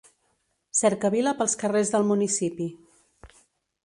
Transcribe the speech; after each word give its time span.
Cercavila 0.77 1.33
pels 1.41 1.53
carrers 1.63 1.91
del 1.97 2.07
municipi. 2.13 2.67